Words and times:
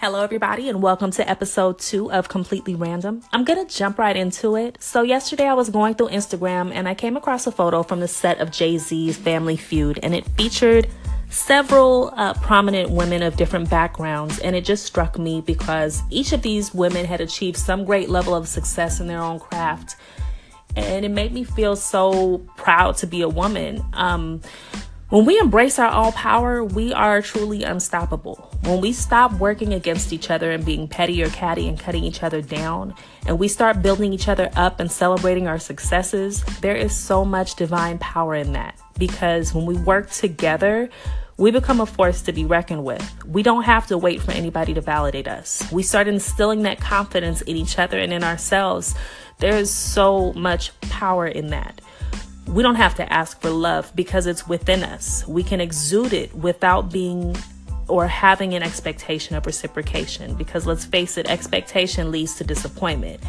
Hello, 0.00 0.22
everybody, 0.22 0.68
and 0.68 0.80
welcome 0.80 1.10
to 1.10 1.28
episode 1.28 1.80
two 1.80 2.12
of 2.12 2.28
Completely 2.28 2.76
Random. 2.76 3.20
I'm 3.32 3.42
gonna 3.42 3.64
jump 3.64 3.98
right 3.98 4.16
into 4.16 4.54
it. 4.54 4.80
So, 4.80 5.02
yesterday 5.02 5.48
I 5.48 5.54
was 5.54 5.70
going 5.70 5.94
through 5.94 6.10
Instagram 6.10 6.70
and 6.72 6.88
I 6.88 6.94
came 6.94 7.16
across 7.16 7.48
a 7.48 7.50
photo 7.50 7.82
from 7.82 7.98
the 7.98 8.06
set 8.06 8.38
of 8.38 8.52
Jay 8.52 8.78
Z's 8.78 9.16
Family 9.16 9.56
Feud, 9.56 9.98
and 10.04 10.14
it 10.14 10.24
featured 10.36 10.86
several 11.30 12.12
uh, 12.14 12.32
prominent 12.34 12.90
women 12.90 13.24
of 13.24 13.34
different 13.34 13.68
backgrounds. 13.70 14.38
And 14.38 14.54
it 14.54 14.64
just 14.64 14.84
struck 14.86 15.18
me 15.18 15.40
because 15.40 16.00
each 16.10 16.32
of 16.32 16.42
these 16.42 16.72
women 16.72 17.04
had 17.04 17.20
achieved 17.20 17.56
some 17.56 17.84
great 17.84 18.08
level 18.08 18.36
of 18.36 18.46
success 18.46 19.00
in 19.00 19.08
their 19.08 19.20
own 19.20 19.40
craft. 19.40 19.96
And 20.76 21.04
it 21.04 21.10
made 21.10 21.32
me 21.32 21.42
feel 21.42 21.74
so 21.74 22.38
proud 22.56 22.98
to 22.98 23.08
be 23.08 23.22
a 23.22 23.28
woman. 23.28 23.84
Um, 23.94 24.42
when 25.10 25.24
we 25.24 25.38
embrace 25.38 25.78
our 25.78 25.88
all 25.88 26.12
power, 26.12 26.62
we 26.62 26.92
are 26.92 27.22
truly 27.22 27.62
unstoppable. 27.62 28.36
When 28.64 28.82
we 28.82 28.92
stop 28.92 29.32
working 29.34 29.72
against 29.72 30.12
each 30.12 30.30
other 30.30 30.50
and 30.50 30.66
being 30.66 30.86
petty 30.86 31.22
or 31.22 31.30
catty 31.30 31.66
and 31.66 31.80
cutting 31.80 32.04
each 32.04 32.22
other 32.22 32.42
down, 32.42 32.94
and 33.26 33.38
we 33.38 33.48
start 33.48 33.80
building 33.80 34.12
each 34.12 34.28
other 34.28 34.50
up 34.54 34.80
and 34.80 34.92
celebrating 34.92 35.48
our 35.48 35.58
successes, 35.58 36.42
there 36.60 36.76
is 36.76 36.94
so 36.94 37.24
much 37.24 37.54
divine 37.54 37.96
power 37.98 38.34
in 38.34 38.52
that. 38.52 38.78
Because 38.98 39.54
when 39.54 39.64
we 39.64 39.78
work 39.78 40.10
together, 40.10 40.90
we 41.38 41.52
become 41.52 41.80
a 41.80 41.86
force 41.86 42.20
to 42.22 42.32
be 42.32 42.44
reckoned 42.44 42.84
with. 42.84 43.24
We 43.24 43.42
don't 43.42 43.62
have 43.62 43.86
to 43.86 43.96
wait 43.96 44.20
for 44.20 44.32
anybody 44.32 44.74
to 44.74 44.82
validate 44.82 45.28
us. 45.28 45.66
We 45.72 45.84
start 45.84 46.08
instilling 46.08 46.64
that 46.64 46.80
confidence 46.80 47.40
in 47.40 47.56
each 47.56 47.78
other 47.78 47.98
and 47.98 48.12
in 48.12 48.24
ourselves. 48.24 48.94
There 49.38 49.56
is 49.56 49.70
so 49.70 50.34
much 50.34 50.78
power 50.82 51.26
in 51.26 51.46
that 51.46 51.80
we 52.48 52.62
don't 52.62 52.76
have 52.76 52.94
to 52.94 53.12
ask 53.12 53.40
for 53.40 53.50
love 53.50 53.92
because 53.94 54.26
it's 54.26 54.48
within 54.48 54.82
us. 54.82 55.26
We 55.28 55.42
can 55.42 55.60
exude 55.60 56.12
it 56.12 56.34
without 56.34 56.90
being 56.90 57.36
or 57.88 58.06
having 58.06 58.54
an 58.54 58.62
expectation 58.62 59.36
of 59.36 59.46
reciprocation 59.46 60.34
because 60.34 60.66
let's 60.66 60.84
face 60.84 61.16
it, 61.18 61.28
expectation 61.28 62.10
leads 62.10 62.36
to 62.36 62.44
disappointment. 62.44 63.22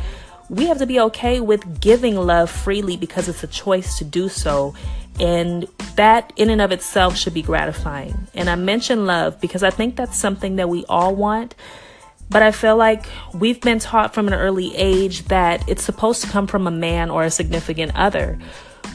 We 0.49 0.65
have 0.67 0.79
to 0.79 0.85
be 0.85 0.99
okay 1.01 1.41
with 1.41 1.79
giving 1.79 2.15
love 2.15 2.49
freely 2.49 2.97
because 2.97 3.29
it's 3.29 3.43
a 3.43 3.47
choice 3.47 3.97
to 3.99 4.05
do 4.05 4.29
so. 4.29 4.73
And 5.19 5.67
that 5.95 6.31
in 6.37 6.49
and 6.49 6.61
of 6.61 6.71
itself 6.71 7.17
should 7.17 7.33
be 7.33 7.41
gratifying. 7.41 8.27
And 8.33 8.49
I 8.49 8.55
mention 8.55 9.05
love 9.05 9.39
because 9.41 9.63
I 9.63 9.69
think 9.69 9.95
that's 9.95 10.17
something 10.17 10.55
that 10.55 10.69
we 10.69 10.85
all 10.85 11.13
want. 11.13 11.55
But 12.29 12.41
I 12.41 12.51
feel 12.51 12.77
like 12.77 13.05
we've 13.33 13.59
been 13.59 13.79
taught 13.79 14.13
from 14.13 14.27
an 14.27 14.33
early 14.33 14.75
age 14.75 15.25
that 15.25 15.67
it's 15.67 15.83
supposed 15.83 16.21
to 16.23 16.29
come 16.29 16.47
from 16.47 16.67
a 16.67 16.71
man 16.71 17.09
or 17.09 17.23
a 17.23 17.31
significant 17.31 17.95
other. 17.95 18.39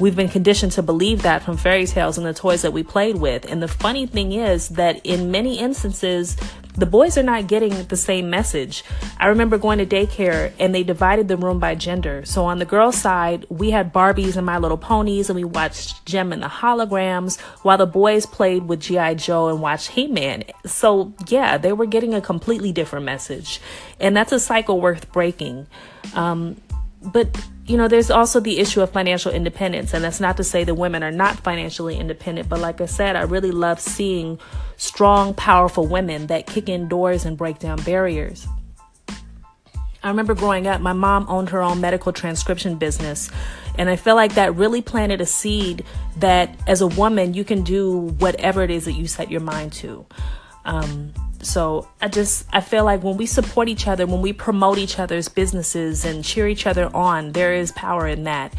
We've 0.00 0.17
been 0.17 0.28
conditioned 0.28 0.73
to 0.73 0.83
believe 0.83 1.23
that 1.23 1.42
from 1.42 1.56
fairy 1.56 1.87
tales 1.87 2.19
and 2.19 2.27
the 2.27 2.34
toys 2.34 2.62
that 2.62 2.73
we 2.73 2.83
played 2.83 3.17
with. 3.17 3.45
And 3.50 3.62
the 3.62 3.69
funny 3.69 4.06
thing 4.06 4.33
is 4.33 4.70
that 4.70 5.01
in 5.05 5.31
many 5.31 5.59
instances, 5.59 6.36
the 6.77 6.86
boys 6.86 7.17
are 7.17 7.23
not 7.23 7.47
getting 7.47 7.84
the 7.84 7.97
same 7.97 8.28
message. 8.28 8.83
I 9.19 9.28
remember 9.28 9.56
going 9.56 9.78
to 9.78 9.86
daycare 9.86 10.53
and 10.59 10.75
they 10.75 10.83
divided 10.83 11.28
the 11.28 11.36
room 11.36 11.61
by 11.61 11.77
gender. 11.77 12.25
So 12.25 12.45
on 12.45 12.59
the 12.59 12.64
girls' 12.64 12.97
side, 12.97 13.47
we 13.48 13.70
had 13.70 13.92
Barbies 13.92 14.36
and 14.36 14.45
My 14.45 14.59
Little 14.59 14.77
Ponies 14.77 15.31
and 15.31 15.36
we 15.36 15.45
watched 15.45 16.05
Jem 16.05 16.33
and 16.33 16.42
the 16.42 16.48
Holograms 16.48 17.41
while 17.62 17.79
the 17.79 17.86
boys 17.86 18.27
played 18.27 18.64
with 18.64 18.81
G.I. 18.81 19.14
Joe 19.14 19.48
and 19.48 19.62
watched 19.62 19.91
He 19.91 20.08
Man. 20.08 20.42
So 20.67 21.14
yeah, 21.29 21.56
they 21.56 21.73
were 21.73 21.86
getting 21.86 22.14
a 22.14 22.20
completely 22.20 22.73
different 22.73 23.05
message. 23.05 23.61
And 24.01 24.17
that's 24.17 24.33
a 24.33 24.41
cycle 24.41 24.81
worth 24.81 25.12
breaking. 25.12 25.69
Um, 26.14 26.56
but 27.01 27.29
you 27.67 27.79
know, 27.79 27.89
there's 27.89 28.11
also 28.11 28.41
the 28.41 28.59
issue 28.59 28.83
of 28.83 28.91
financial 28.91 29.33
independence, 29.33 29.95
and 29.95 30.05
that's 30.05 30.20
not 30.20 30.37
to 30.37 30.45
say 30.45 30.65
that 30.65 30.75
women 30.75 31.03
are 31.03 31.11
not 31.11 31.37
financially 31.37 31.98
independent, 31.98 32.48
but 32.48 32.61
like 32.61 32.81
I 32.81 32.87
said, 32.87 33.17
I 33.17 33.23
really 33.23 33.53
love 33.53 33.81
seeing 33.81 34.39
strong, 34.77 35.33
powerful 35.33 35.87
women 35.87 36.27
that 36.27 36.47
kick 36.47 36.69
in 36.69 36.89
doors 36.89 37.25
and 37.25 37.39
break 37.39 37.59
down 37.59 37.83
barriers. 37.83 38.47
I 40.03 40.09
remember 40.09 40.35
growing 40.35 40.67
up, 40.67 40.83
my 40.83 40.92
mom 40.92 41.25
owned 41.31 41.48
her 41.48 41.62
own 41.62 41.81
medical 41.81 42.12
transcription 42.12 42.77
business, 42.77 43.31
and 43.79 43.89
I 43.89 43.97
feel 43.97 44.15
like 44.15 44.35
that 44.35 44.55
really 44.55 44.83
planted 44.83 45.23
a 45.23 45.27
seed 45.27 45.85
that 46.19 46.55
as 46.67 46.83
a 46.83 46.86
woman, 46.86 47.33
you 47.33 47.45
can 47.45 47.63
do 47.63 48.11
whatever 48.19 48.63
it 48.63 48.70
is 48.70 48.85
that 48.85 48.92
you 48.92 49.07
set 49.07 49.31
your 49.31 49.41
mind 49.41 49.73
to. 49.75 50.05
Um, 50.67 51.14
so 51.45 51.89
I 52.01 52.09
just 52.09 52.47
I 52.53 52.61
feel 52.61 52.85
like 52.85 53.03
when 53.03 53.17
we 53.17 53.27
support 53.27 53.69
each 53.69 53.87
other, 53.87 54.07
when 54.07 54.23
we 54.23 54.33
promote 54.33 54.79
each 54.79 54.99
other's 54.99 55.29
businesses 55.29 56.05
and 56.05 56.25
cheer 56.25 56.49
each 56.49 56.67
other 56.67 56.95
on, 56.95 57.33
there 57.33 57.55
is 57.55 57.73
power 57.73 58.07
in 58.07 58.25
that. 58.25 58.55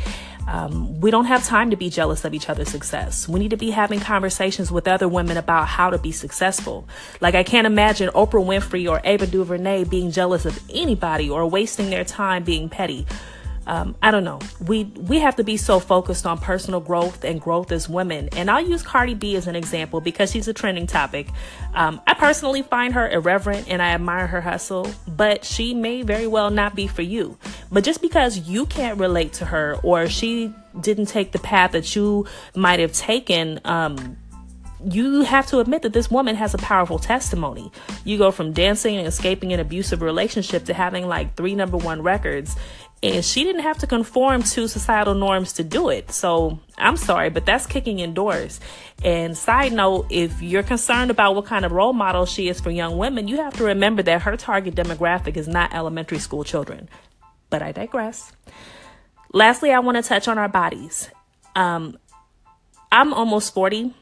Um, 0.48 1.02
we 1.02 1.10
don't 1.10 1.26
have 1.26 1.44
time 1.44 1.72
to 1.72 1.76
be 1.76 1.90
jealous 1.90 2.24
of 2.24 2.34
each 2.34 2.50
other's 2.50 2.70
success. 2.70 3.28
We 3.28 3.40
need 3.40 3.50
to 3.50 3.58
be 3.58 3.72
having 3.72 4.00
conversations 4.00 4.72
with 4.72 4.88
other 4.88 5.08
women 5.08 5.38
about 5.38 5.68
how 5.68 5.90
to 5.90 5.98
be 5.98 6.12
successful. 6.12 6.88
Like 7.20 7.34
I 7.34 7.44
can't 7.44 7.66
imagine 7.66 8.10
Oprah 8.10 8.46
Winfrey 8.46 8.90
or 8.90 9.02
Ava 9.04 9.26
DuVernay 9.26 9.86
being 9.86 10.12
jealous 10.12 10.46
of 10.46 10.62
anybody 10.72 11.30
or 11.30 11.48
wasting 11.48 11.90
their 11.90 12.06
time 12.06 12.44
being 12.44 12.70
petty 12.70 13.08
um, 13.68 13.96
I 14.02 14.12
don't 14.12 14.24
know. 14.24 14.40
We 14.66 14.84
we 14.84 15.20
have 15.20 15.36
to 15.38 15.44
be 15.44 15.58
so 15.58 15.80
focused 15.80 16.26
on 16.26 16.38
personal 16.38 16.80
growth 16.80 17.24
and 17.24 17.42
growth 17.42 17.72
as 17.72 17.90
women. 17.90 18.30
And 18.34 18.50
I'll 18.50 18.66
use 18.66 18.84
Cardi 18.84 19.16
B 19.16 19.36
as 19.36 19.48
an 19.48 19.56
example 19.56 20.02
because 20.02 20.32
she's 20.32 20.48
a 20.48 20.54
trending 20.54 20.88
topic. 20.88 21.28
Um, 21.74 22.02
I 22.06 22.14
personally 22.14 22.62
find 22.62 22.94
her 22.94 23.10
irreverent 23.10 23.68
and 23.68 23.82
I 23.82 23.90
admire 23.90 24.28
her 24.28 24.42
hustle, 24.42 24.90
but 25.08 25.44
she 25.44 25.74
may 25.74 26.04
very 26.04 26.28
well 26.28 26.52
not 26.52 26.76
be 26.76 26.88
for 26.88 27.02
you. 27.02 27.38
But 27.72 27.84
just 27.84 28.02
because 28.02 28.38
you 28.38 28.66
can't 28.66 29.00
relate 29.00 29.34
to 29.34 29.46
her 29.46 29.78
or 29.84 30.08
she 30.08 30.54
didn't 30.80 31.08
take 31.08 31.32
the 31.32 31.40
path 31.40 31.72
that 31.72 31.96
you 31.96 32.28
might 32.54 32.80
have 32.80 32.94
taken, 32.94 33.60
um, 33.66 34.18
you 34.92 35.22
have 35.22 35.48
to 35.48 35.60
admit 35.60 35.82
that 35.82 35.94
this 35.94 36.12
woman 36.12 36.36
has 36.36 36.54
a 36.54 36.58
powerful 36.58 37.00
testimony. 37.00 37.72
You 38.04 38.18
go 38.18 38.32
from 38.32 38.54
dancing 38.54 38.98
and 38.98 39.08
escaping 39.08 39.52
an 39.54 39.60
abusive 39.60 40.02
relationship 40.02 40.66
to 40.66 40.74
having 40.74 41.08
like 41.08 41.36
three 41.36 41.56
number 41.56 41.78
one 41.78 42.04
records 42.04 42.56
and 43.04 43.24
she 43.24 43.44
didn't 43.44 43.62
have 43.62 43.78
to 43.80 43.88
conform 43.88 44.42
to 44.44 44.68
societal 44.68 45.14
norms 45.14 45.54
to 45.54 45.64
do 45.64 45.90
it. 45.90 46.12
So 46.12 46.60
I'm 46.78 46.98
sorry, 46.98 47.30
but 47.30 47.46
that's 47.46 47.66
kicking 47.66 48.00
indoors. 48.00 48.60
And 49.04 49.38
side 49.38 49.74
note, 49.74 50.08
if 50.10 50.42
you're 50.42 50.64
concerned 50.64 51.12
about 51.12 51.36
what 51.36 51.46
kind 51.46 51.66
of 51.66 51.72
role 51.72 51.94
model 51.94 52.26
she 52.26 52.48
is 52.48 52.60
for 52.60 52.72
young 52.72 52.98
women, 52.98 53.28
you 53.28 53.38
have 53.38 53.56
to 53.58 53.64
remember 53.64 54.02
that 54.04 54.24
her 54.24 54.36
target 54.38 54.76
demographic 54.76 55.38
is 55.38 55.48
not 55.48 55.74
elementary 55.74 56.20
school 56.20 56.44
children. 56.44 56.90
But 57.50 57.62
I 57.62 57.72
digress. 57.72 58.32
Lastly, 59.34 59.72
I 59.72 59.80
want 59.80 59.98
to 59.98 60.04
touch 60.04 60.28
on 60.28 60.38
our 60.38 60.50
bodies. 60.50 61.10
Um, 61.56 61.98
I'm 62.92 63.14
almost 63.14 63.54
40 63.54 63.94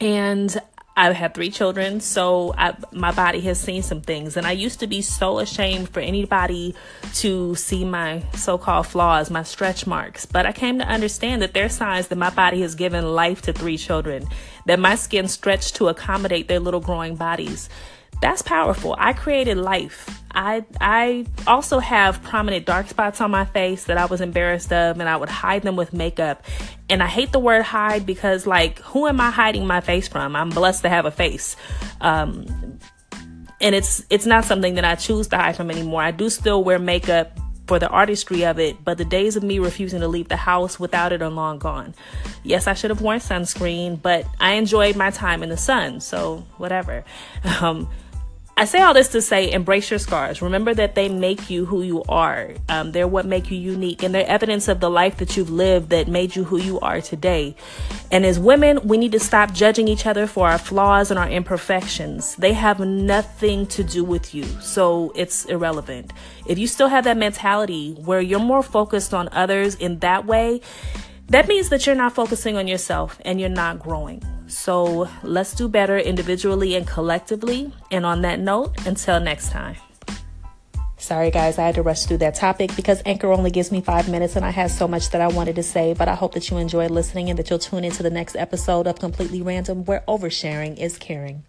and 0.00 0.60
I've 0.94 1.14
had 1.14 1.32
three 1.32 1.50
children, 1.50 2.00
so 2.00 2.54
I, 2.56 2.74
my 2.92 3.12
body 3.12 3.40
has 3.42 3.58
seen 3.58 3.82
some 3.82 4.02
things. 4.02 4.36
And 4.36 4.46
I 4.46 4.52
used 4.52 4.80
to 4.80 4.86
be 4.86 5.00
so 5.00 5.38
ashamed 5.38 5.88
for 5.88 6.00
anybody 6.00 6.74
to 7.14 7.54
see 7.54 7.84
my 7.84 8.22
so 8.34 8.58
called 8.58 8.86
flaws, 8.86 9.30
my 9.30 9.42
stretch 9.42 9.86
marks. 9.86 10.26
But 10.26 10.44
I 10.44 10.52
came 10.52 10.78
to 10.78 10.86
understand 10.86 11.40
that 11.40 11.54
they're 11.54 11.70
signs 11.70 12.08
that 12.08 12.18
my 12.18 12.30
body 12.30 12.60
has 12.60 12.74
given 12.74 13.14
life 13.14 13.40
to 13.42 13.52
three 13.52 13.78
children, 13.78 14.28
that 14.66 14.78
my 14.78 14.94
skin 14.94 15.28
stretched 15.28 15.76
to 15.76 15.88
accommodate 15.88 16.48
their 16.48 16.60
little 16.60 16.80
growing 16.80 17.16
bodies 17.16 17.70
that's 18.22 18.40
powerful. 18.40 18.94
I 18.98 19.12
created 19.14 19.58
life. 19.58 20.22
I 20.30 20.64
I 20.80 21.26
also 21.46 21.80
have 21.80 22.22
prominent 22.22 22.64
dark 22.64 22.88
spots 22.88 23.20
on 23.20 23.32
my 23.32 23.44
face 23.44 23.84
that 23.84 23.98
I 23.98 24.06
was 24.06 24.20
embarrassed 24.20 24.72
of 24.72 25.00
and 25.00 25.08
I 25.08 25.16
would 25.16 25.28
hide 25.28 25.62
them 25.62 25.74
with 25.74 25.92
makeup. 25.92 26.44
And 26.92 27.02
I 27.02 27.06
hate 27.06 27.32
the 27.32 27.38
word 27.38 27.62
hide 27.62 28.04
because 28.04 28.46
like 28.46 28.78
who 28.80 29.06
am 29.06 29.18
I 29.18 29.30
hiding 29.30 29.66
my 29.66 29.80
face 29.80 30.08
from? 30.08 30.36
I'm 30.36 30.50
blessed 30.50 30.82
to 30.82 30.90
have 30.90 31.06
a 31.06 31.10
face. 31.10 31.56
Um 32.02 32.78
and 33.62 33.74
it's 33.74 34.04
it's 34.10 34.26
not 34.26 34.44
something 34.44 34.74
that 34.74 34.84
I 34.84 34.96
choose 34.96 35.26
to 35.28 35.38
hide 35.38 35.56
from 35.56 35.70
anymore. 35.70 36.02
I 36.02 36.10
do 36.10 36.28
still 36.28 36.62
wear 36.62 36.78
makeup 36.78 37.40
for 37.66 37.78
the 37.78 37.88
artistry 37.88 38.44
of 38.44 38.58
it, 38.58 38.84
but 38.84 38.98
the 38.98 39.06
days 39.06 39.36
of 39.36 39.42
me 39.42 39.58
refusing 39.58 40.00
to 40.00 40.08
leave 40.08 40.28
the 40.28 40.36
house 40.36 40.78
without 40.78 41.14
it 41.14 41.22
are 41.22 41.30
long 41.30 41.58
gone. 41.58 41.94
Yes, 42.42 42.66
I 42.66 42.74
should 42.74 42.90
have 42.90 43.00
worn 43.00 43.20
sunscreen, 43.20 44.02
but 44.02 44.26
I 44.38 44.52
enjoyed 44.52 44.94
my 44.94 45.08
time 45.08 45.42
in 45.42 45.48
the 45.48 45.56
sun, 45.56 46.00
so 46.00 46.44
whatever. 46.58 47.04
Um, 47.62 47.88
I 48.54 48.66
say 48.66 48.80
all 48.80 48.92
this 48.92 49.08
to 49.08 49.22
say 49.22 49.50
embrace 49.50 49.90
your 49.90 49.98
scars. 49.98 50.42
Remember 50.42 50.74
that 50.74 50.94
they 50.94 51.08
make 51.08 51.48
you 51.48 51.64
who 51.64 51.80
you 51.80 52.02
are. 52.06 52.50
Um, 52.68 52.92
they're 52.92 53.08
what 53.08 53.24
make 53.24 53.50
you 53.50 53.56
unique 53.58 54.02
and 54.02 54.14
they're 54.14 54.26
evidence 54.26 54.68
of 54.68 54.78
the 54.78 54.90
life 54.90 55.16
that 55.16 55.36
you've 55.36 55.48
lived 55.48 55.88
that 55.88 56.06
made 56.06 56.36
you 56.36 56.44
who 56.44 56.58
you 56.58 56.78
are 56.80 57.00
today. 57.00 57.56
And 58.10 58.26
as 58.26 58.38
women, 58.38 58.86
we 58.86 58.98
need 58.98 59.12
to 59.12 59.20
stop 59.20 59.54
judging 59.54 59.88
each 59.88 60.04
other 60.04 60.26
for 60.26 60.48
our 60.48 60.58
flaws 60.58 61.10
and 61.10 61.18
our 61.18 61.30
imperfections. 61.30 62.36
They 62.36 62.52
have 62.52 62.78
nothing 62.78 63.66
to 63.68 63.82
do 63.82 64.04
with 64.04 64.34
you, 64.34 64.44
so 64.60 65.12
it's 65.16 65.46
irrelevant. 65.46 66.12
If 66.46 66.58
you 66.58 66.66
still 66.66 66.88
have 66.88 67.04
that 67.04 67.16
mentality 67.16 67.94
where 68.04 68.20
you're 68.20 68.38
more 68.38 68.62
focused 68.62 69.14
on 69.14 69.30
others 69.32 69.76
in 69.76 69.98
that 70.00 70.26
way, 70.26 70.60
that 71.28 71.48
means 71.48 71.70
that 71.70 71.86
you're 71.86 71.96
not 71.96 72.14
focusing 72.14 72.58
on 72.58 72.68
yourself 72.68 73.18
and 73.24 73.40
you're 73.40 73.48
not 73.48 73.78
growing. 73.78 74.22
So 74.52 75.08
let's 75.22 75.54
do 75.54 75.66
better 75.66 75.98
individually 75.98 76.76
and 76.76 76.86
collectively. 76.86 77.72
And 77.90 78.04
on 78.04 78.20
that 78.22 78.38
note, 78.38 78.86
until 78.86 79.18
next 79.18 79.50
time. 79.50 79.76
Sorry, 80.98 81.30
guys, 81.32 81.58
I 81.58 81.62
had 81.62 81.74
to 81.76 81.82
rush 81.82 82.04
through 82.04 82.18
that 82.18 82.36
topic 82.36 82.76
because 82.76 83.02
Anchor 83.04 83.32
only 83.32 83.50
gives 83.50 83.72
me 83.72 83.80
five 83.80 84.08
minutes 84.08 84.36
and 84.36 84.44
I 84.44 84.50
had 84.50 84.70
so 84.70 84.86
much 84.86 85.10
that 85.10 85.20
I 85.20 85.26
wanted 85.26 85.56
to 85.56 85.62
say. 85.62 85.94
But 85.94 86.06
I 86.06 86.14
hope 86.14 86.34
that 86.34 86.50
you 86.50 86.58
enjoyed 86.58 86.90
listening 86.90 87.30
and 87.30 87.38
that 87.38 87.50
you'll 87.50 87.58
tune 87.58 87.82
into 87.82 88.02
the 88.02 88.10
next 88.10 88.36
episode 88.36 88.86
of 88.86 89.00
Completely 89.00 89.42
Random, 89.42 89.84
where 89.86 90.04
oversharing 90.06 90.78
is 90.78 90.98
caring. 90.98 91.44